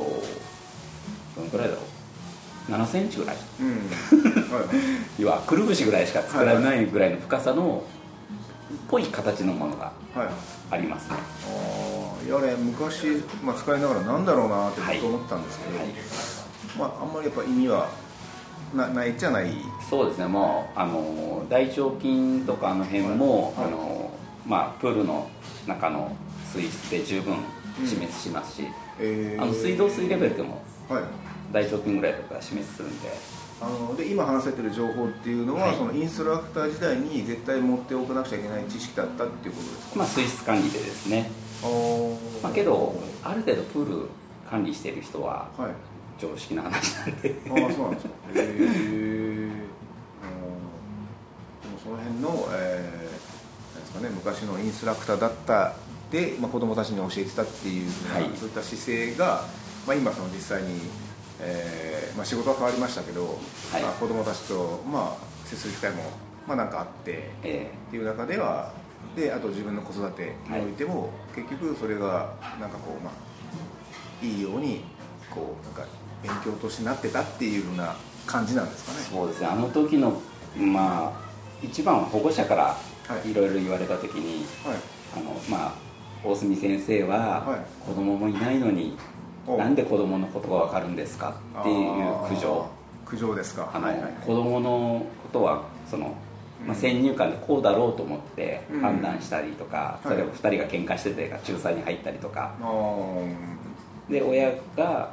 [1.37, 2.73] どのくらいだろう。
[2.73, 3.37] 7センチぐらい。
[3.61, 3.69] うん。
[3.69, 4.67] はい。
[5.23, 7.83] 要はくるぶしぐらいしか作られないぐらいの深さの
[8.73, 10.29] っぽい形のものがはい。
[10.71, 11.17] ありますね。
[11.17, 11.90] ああい
[12.29, 15.89] やれ昔、まあ、使いながらなんだろうなってずっと思ったんですけど、はい
[16.79, 17.89] まああんまりやっぱ意味は
[18.75, 19.51] なないじゃない
[19.89, 24.11] そうですねもうあの大腸筋とかあの辺も、はいあの
[24.47, 25.29] まあ、プールの
[25.67, 26.17] 中の
[26.53, 27.37] 水質で十分
[27.85, 28.67] 死滅しますし、
[28.99, 30.63] えーあの水道水レベルでも
[31.53, 33.09] 大腸筋ぐらいだったら死滅するんで
[33.61, 41.31] あので今話されてる情報っていうのは、はいそのインストラクター時代に絶対持っておかなくちゃいけない知識だったっていうことですかまあ水質管理でですね、
[42.43, 44.09] まあ、けどある程度プール
[44.49, 45.71] 管理してる人ははい。
[46.19, 47.35] 常識な話なんで。
[47.49, 49.51] ああそうなんですかへえ
[51.63, 53.21] でもその辺の、えー
[53.75, 55.75] なんですかね、昔のインストラクターだった
[56.11, 58.25] で、まあ、子供たちに教えてたっていうはい。
[58.37, 59.45] そういった姿勢が、
[59.87, 60.81] まあ、今その実際に、
[61.41, 63.39] えーまあ、仕事は変わりましたけど、
[63.73, 63.83] はい。
[63.83, 66.03] まあ、子供たちと、まあ、接する機会も、
[66.47, 67.71] まあ、なんかあってえ。
[67.89, 68.73] っていう中では
[69.17, 74.85] であと自分の子育てにおいても、結局それがなんかこうまあいいように
[75.31, 75.93] こうなんか
[76.23, 77.97] 勉強としてなってたっていうふうな
[78.27, 78.99] 感じなんですかね。
[78.99, 79.47] そうですね。
[79.47, 80.21] あの時の
[80.57, 81.31] まあ
[81.63, 82.65] 一番は保護者から
[83.09, 83.31] はい。
[83.31, 84.77] いろいろ言われた時に、はい。
[85.17, 85.73] あのまあ
[86.23, 87.61] 大隅先生ははい。
[87.85, 88.97] 子供もいないのに、
[89.47, 92.67] おなんで子供のことがわかるんですかっていう苦情。
[93.05, 93.71] 苦情ですか。
[93.75, 94.13] あの、はいはい。
[94.25, 96.15] 子供のことはその、
[96.67, 100.09] まあ、うん先入観でこうだろうと思ってうん判断したりとか、はい。
[100.09, 102.55] それを2人が喧嘩してて仲裁に入ったりとか。
[102.61, 104.13] あー。
[104.13, 105.13] で親が、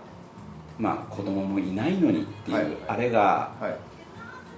[0.80, 2.68] まあ、子供もいないのにっていう、はい。
[2.88, 3.76] あれがはい。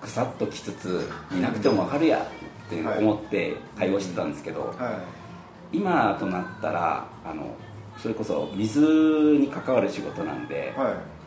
[0.02, 2.26] ぐさっときつついなくてもわかるや
[2.68, 5.04] って思って対応してたんですけど、は
[5.74, 7.56] 今となったらあの
[7.98, 8.80] それこそ水
[9.40, 11.19] に関わる仕事なんでい、はい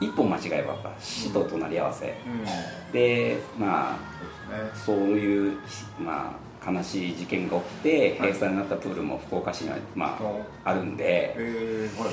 [0.00, 2.06] 一歩間違えばやっぱ死と隣り合わせ。
[2.06, 2.92] うん。
[2.92, 4.70] でまあね。
[4.74, 5.58] そういう、
[6.00, 6.34] ま
[6.64, 8.32] あ、悲しい事件が起きてはい。
[8.32, 11.34] 閉鎖になったプールも福岡市には、まおあ、あるんで。
[11.36, 12.10] えーはい。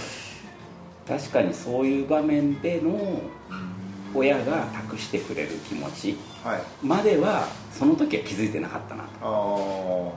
[1.07, 3.21] 確かにそういう場面での
[4.15, 6.61] 親が託してくれる気持ちはい。
[6.83, 9.03] まではその時は気づいてなかったな。
[9.21, 10.11] と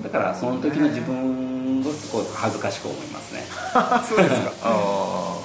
[0.00, 3.42] あだからその時の自分をすごい恥ずかしく思いますね。
[3.74, 5.35] あ そうですか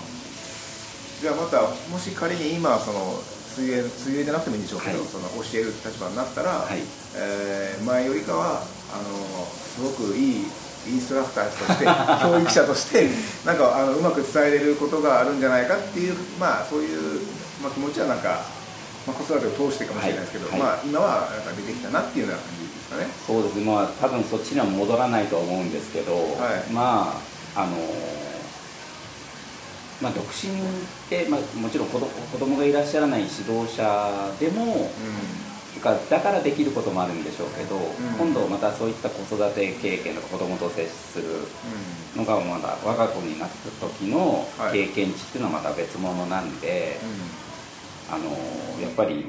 [1.21, 3.13] じゃあまたもし仮に今その
[3.53, 5.07] 水泳水泳じゃなくてもいいんでしょうけど、はい。
[5.07, 6.81] その教える立場になったら、はい。
[7.13, 10.45] えー前よりかはあのすごくいい
[10.87, 11.85] インストラクターとして
[12.25, 13.09] 教育者として
[13.45, 17.21] なんかあのうまく伝えれることがあるんじゃないかっていうまあそういう、
[17.61, 18.41] まあ、気持ちはなんか、
[19.05, 20.59] まあ、子育てを通してかもしれないですけど、はい。
[20.59, 23.07] はいまあ今はなんか出てきたなっていうような感じですかね。
[23.27, 23.65] そうですね。
[23.65, 26.71] まあ多分そっちには戻らないとは思うんですけど、はい。
[26.73, 27.13] ま
[27.55, 27.77] ああの
[30.01, 30.53] まあ独身っ
[31.09, 34.89] て、まあ、もちろん子ど子供がいらっしゃらない指導者でも
[35.77, 37.79] うかだからできることもあるんでしょうけど、ん。
[38.17, 42.25] 今度またそういった子育て経験とか子供と接するんうん。
[42.25, 43.55] のがまだ我が子になった
[43.87, 44.87] 時のはい。
[44.87, 46.99] 経験値っていうのはまた別物なんで、
[48.09, 48.25] あの
[48.81, 49.25] やっぱり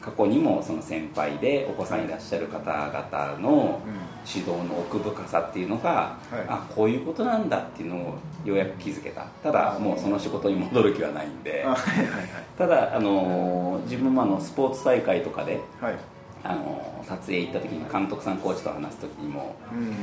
[0.00, 3.80] 過去にもその先輩でお子さんいらっしゃる方々の
[4.26, 6.44] 指導の奥深さっていうのが、はい。
[6.48, 9.22] あこういうことなんだっていうのをようやく気づけた。
[9.42, 11.64] ただもうその仕事に戻る気はないんで。
[11.66, 12.26] あはいはいはい。
[12.56, 15.96] ただあの自分もあのスポーツ大会とかではい。
[16.44, 19.94] あの撮影行った時に監督さんコーチと話す時にもうん。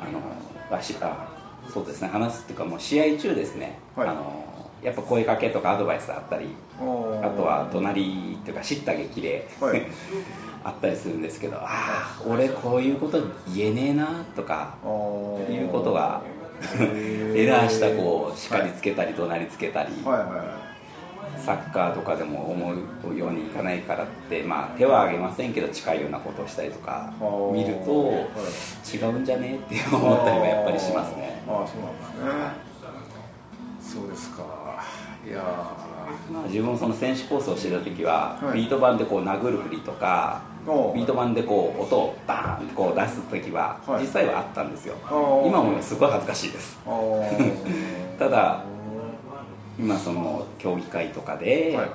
[0.00, 0.20] あの
[0.76, 1.28] あしあ
[1.68, 4.08] そうですね話すっていうかもう試合中ですね、はい。
[4.08, 4.44] あの
[4.82, 6.82] やっぱ声かけとかアドバイスあったりあ
[7.36, 9.82] とは怒鳴りっていうか叱咤激励、はい。
[10.62, 13.18] あったりするんですけどああ俺こういうこと
[13.54, 14.74] 言えねえなとか
[15.50, 16.20] いうことが
[17.34, 17.68] エラー。
[17.70, 19.90] した子を叱りつけたり怒鳴りつけたり、
[21.38, 22.74] サッカーとかでも思
[23.10, 27.52] うようにいかないからって、まあ、手は挙げませんけど近いようなことをしたりとかー。
[27.52, 28.12] 見ると
[28.94, 31.42] 違うんじゃねって思ったりはやっぱりしますね。
[31.48, 32.08] ああそうなんです
[32.58, 32.70] ね。
[34.02, 34.42] そうですか
[35.26, 35.42] いや
[36.32, 38.60] まあ、自分もその選手コースをしてた時は、はい。
[38.60, 40.42] ビート板でこう殴る振りとか
[40.94, 44.02] ビート板でこう音をバーンってこう出す時は、はい。
[44.02, 44.94] 実際はあったんですよ。
[45.44, 46.78] 今もすごい恥ずかしいです。
[48.18, 48.62] ただ
[49.78, 51.88] 今その競技会とかで、はいはい。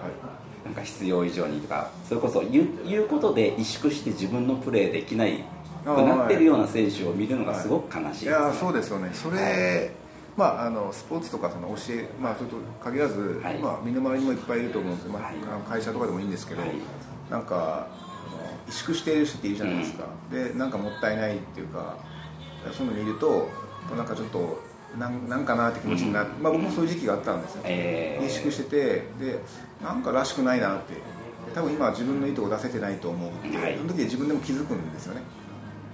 [0.65, 5.43] なんか必要以上にとかそれこそ言う言うことで萎縮して自分のプレーできない
[5.83, 8.31] くなってるような選手を見るのがすごく悲しいです、ね。
[8.31, 9.09] いやそうですよね。
[9.13, 9.91] それ、
[10.37, 13.57] まああのスポーツとかその教えまあそれと限らず、はい。
[13.59, 16.71] まあ身の回りにもいっぱいいると思うんですけど、まあ会社とかでもいいんですけど、はい。
[17.29, 17.87] なんか
[18.67, 21.97] 萎縮している人っているじゃないですか、でなんかもったいないっていうか
[22.73, 23.49] そういうの見ると
[23.95, 24.59] なんかちょっと
[24.97, 28.25] なんなんかなって気持ちになって、まあ僕もそういう時期があったんですよ、えー。
[28.25, 28.77] 萎縮してて
[29.19, 29.39] で
[29.81, 30.93] なんからしくないなって。
[31.53, 33.77] 多分今は自分の意図を出せてないと思うって、はい。
[33.77, 35.21] その時で自分でも気づくんですよね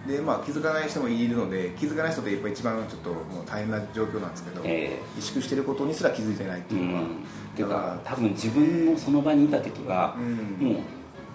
[0.07, 7.05] でまあ気づかない人もいるので気づかない人ってやっぱ一番ちょっともう大変な状況なんですけど、え萎縮してることにすら気づいてないってういうのは、ん。
[7.05, 7.07] っ
[7.55, 10.67] ていうか多分自分のその場にいた時は、うん。
[10.67, 10.81] もう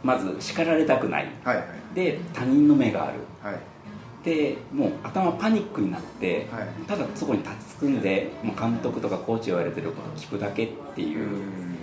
[0.02, 1.28] まず叱られたくない。
[1.44, 1.66] はいはい。
[1.94, 3.20] で他人の目がある。
[3.42, 3.58] はい。
[4.24, 6.68] でもう頭パニックになって、はい。
[6.88, 11.76] ただそこに立ちつくんでもう監督とかコーチ言われてることを聞くだけっていう、うん。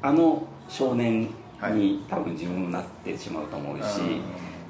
[0.00, 1.74] あの少年はい。
[1.74, 3.86] に多分自分もなってしまうと思うし、あ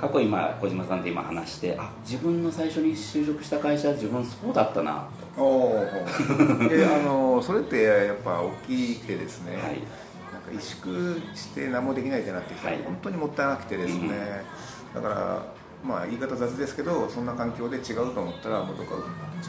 [0.03, 5.07] 過去今小島さんと今話してあ自分の最初に就職した会社自分そうだったな
[5.38, 9.79] おおであのそれってやっぱ大きくてですね、と、はい、
[10.33, 12.83] なんか萎縮して何もできないってなってきたらはい。
[12.83, 14.43] 本当にもったいなくてですね、
[14.93, 15.47] だから
[15.85, 18.95] まあ言い方雑ですけどそんな環境で違うと思ったらもうどっか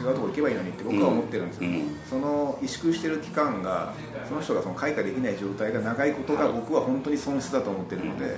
[0.00, 1.96] 違うとこ行けばいいのにって僕は思ってるんですよ、うん。
[2.08, 3.92] その萎縮してる期間が
[4.28, 8.36] その人がその開花できない状態が長いことが僕は本当に損失だと思ってるので,、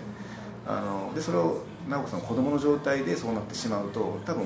[0.66, 4.44] あのでそれを直子さん子供の状態でそうなってしまうと多分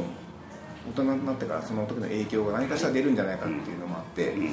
[0.89, 4.47] 大人になってからその時の影響が何かしら出るんじゃないかっていうのもあって、うん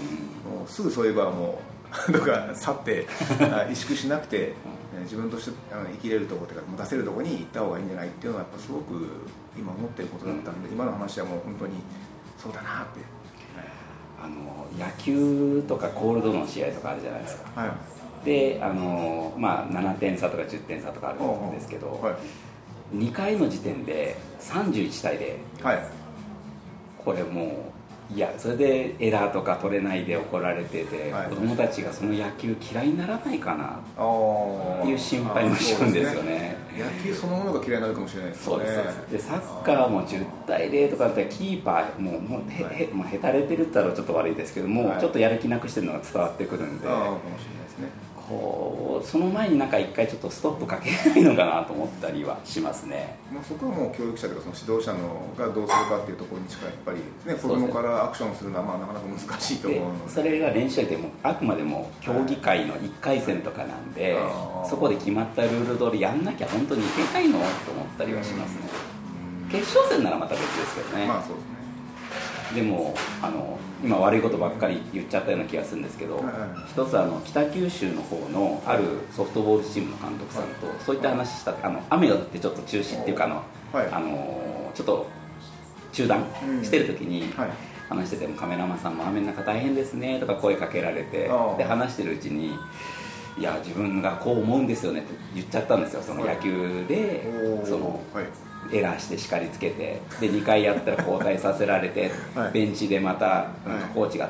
[0.48, 1.60] もうすぐそういえばも
[2.08, 3.06] う とか去って
[3.40, 8.94] あ萎縮しなくて、えー自分として生きれるところとか出せるところに行った方がいいんじゃないっていうのはやっぱすごく
[9.56, 11.74] 今思ってることだったんで、今の話はもう本当に
[12.38, 13.02] そうだなって、
[14.20, 17.62] あの野球とかコールドの試合とかあるじゃないですか。
[17.62, 17.72] はい。
[18.26, 22.16] であの、まあ、7点差とか10点差とかあると思うんですけど、はい
[22.94, 25.20] 2回の時点で31対
[25.62, 25.84] 0はい。
[27.04, 27.72] これも
[28.12, 31.30] ういやそれでエラーとか取れないで怒られてて、はい。
[31.30, 33.66] 子供たちがその野球嫌いにならないかな。
[33.66, 36.56] っていう心配もしちゃうんですよね。
[36.78, 38.66] 野球そのものが嫌いになるかもしれないですよね。
[38.66, 42.84] そうですでサッカーも10対0とかだったらキーパーもうもうへ、はい。
[42.84, 45.00] へまあ、へたれてるって言ったらちょっと悪いですけども、はい。
[45.02, 46.88] ちょっとやる気なくしてるのが伝わってくるんで。
[46.88, 53.18] ああかもしれないですねこうその前になんか一回ちょっとストップかけないのかなと思ったりはしますね。
[53.32, 60.12] まあ、そこはもう教育者とかその指導者のがどうするかっていうところにしかやっぱり、ね、子供からアクションするのはまあなかなか難しいと思でうので。
[60.12, 67.40] それが練習でもあくまでも競技会の1回戦とかなんで、あーそこで決まったルール通りやんなきゃ本当にいけないの？
[67.40, 68.62] と思ったりはしますね、
[69.44, 69.50] うん。
[69.50, 71.57] 決勝戦ならまた別ですけどね、まあそうですね
[72.54, 76.24] でもあの今悪いことばっかり言っちゃったような気がするんですけど、
[76.68, 83.88] 一つあの北九州の方のあるソフトボールチームの監督さんと、そういった話したあの雨が降ってちょっと中止っていうかあの、はい。
[83.92, 85.08] あのちょっと
[85.92, 86.26] 中断
[86.64, 87.50] してる時に、はい。
[87.90, 92.54] 話しててもカメラマンさんも雨の中大変ですねとか声かけられてで話してるうちに
[93.38, 97.24] いや自分がこう思うんですよねって言っちゃったんですよその野球で
[97.64, 98.26] そのはい
[98.72, 102.52] エラーして叱りつけてで2回やったら交代させられて、はい。
[102.52, 103.82] ベンチでまたなんかはい。
[103.94, 104.30] コーチが、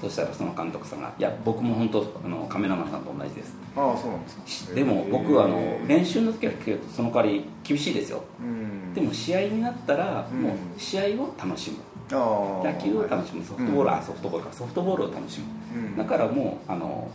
[0.00, 3.54] そしたらその監督さんが「いや僕も本当あのカメラマンさんと同じです。
[3.76, 4.74] ああそうなんです」か。
[4.74, 6.52] でも僕はあの練習の時は
[6.94, 8.22] その代わり厳しいですよ。
[8.40, 8.94] うん。
[8.94, 10.42] でも試合になったらうん。
[10.42, 11.78] もう試合を楽しむ。
[12.08, 13.44] 野球を楽しむ。
[13.44, 13.94] ソフトボール、うん。
[13.94, 14.52] あソフトボールか。
[14.52, 15.46] ソフトボールを楽しむ、
[15.76, 15.96] うん。
[15.96, 17.08] だからもうあの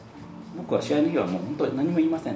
[0.58, 2.34] 僕は試合の日はもう本当に何も言いません、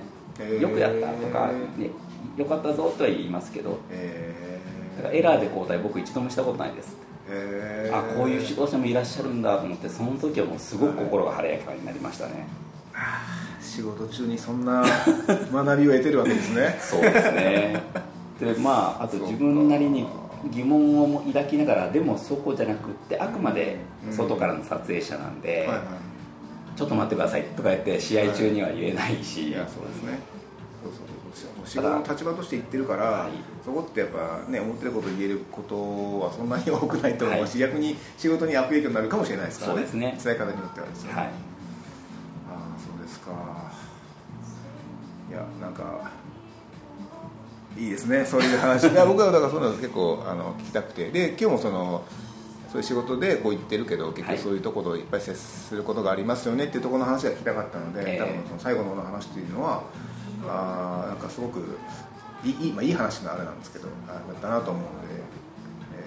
[0.61, 1.89] よくやったとか、ね、
[2.37, 4.59] よかったぞとは言いますけどえ
[4.97, 7.97] だからエラーで交代僕一度もしたことないです、ーえー。
[7.97, 12.47] あこういう指導者もいらっしゃるんだと思ってその時はもうすごく心が晴れやかになりましたね。
[13.61, 14.85] 仕事中にそんな
[15.51, 16.77] 学びを得てるわけですね。
[16.79, 17.83] そうですね。
[18.39, 20.05] でまああと自分なりに
[20.51, 23.77] 疑問を抱きながらでもそこじゃなくってあくまで
[24.11, 25.79] 外からの撮影者なんで、はいはい。
[26.77, 30.19] ちょっと待ってくださいとか言って試合中には言えないし、いやそうですね
[31.65, 33.31] 仕事の立場として言ってるから、はい、
[33.63, 35.75] そこってやっぱね思ってること言えること
[36.19, 37.47] はそんなに多くないと思う。
[37.47, 39.77] し、はい、逆に仕事に悪影響になるかもしれないですからね。
[39.79, 40.19] そうですね。
[40.23, 41.31] 伝え方によってはですね、はい、ああ
[42.79, 43.31] そうですか。
[45.29, 46.11] いやなんか
[47.77, 48.25] いいですね。
[48.25, 48.87] そういう話。
[48.89, 51.09] いや僕はだからそういうの結構あの聞きたくて。
[51.11, 52.03] で今日もその
[52.75, 59.83] そういう仕事でこう言ってるけど結局そういうところをいっぱい接することがありますよねっていうところの話が聞きたかったので、多分その最後の話っていうのは
[60.49, 61.77] あなんかすごく
[62.43, 65.23] いい,、まあ、いい話のあれなんですけどだったなと思うので、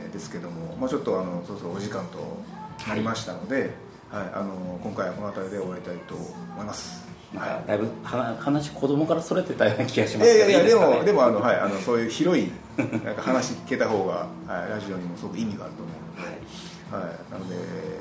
[0.04, 2.42] えー、ですけども、まあ、ちょっとあのそろそろお時間と
[2.88, 3.70] なりましたので、
[4.10, 7.06] はい、はい、あの今回はこの辺りで終わりたいと思います。
[7.34, 17.54] なんかだいぶ話子供からそれてたような気がしますけどいやいやでもでもあの、はい、あのそういう広いなんか話聞けた方が、はい、ラジオにもすごく意味があると思うので、はい、はい、なので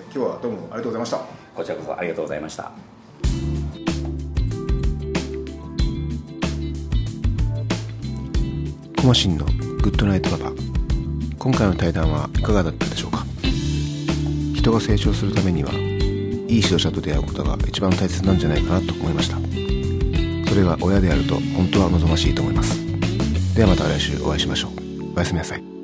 [0.03, 1.47] 今日はどうもありがとうございました。
[1.57, 2.71] こちらこそありがとうございました
[9.07, 10.51] マシンのグッドナイトパパ。
[11.39, 13.25] 今回の対談はいかがだったでしょうか？
[14.53, 15.81] 人が成長するためにはいい
[16.57, 19.37] 指導者と出会うことが一番大切なんじゃないかなと思いました。
[20.49, 22.75] それが親であると本当は望ましいと思います。
[23.55, 24.71] ではまた来週お会いしましょう。
[25.15, 25.76] おやすみなさい。